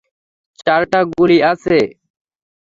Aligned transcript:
চারটা 0.59 0.99
গুলি 1.11 1.37
আছে। 1.51 1.77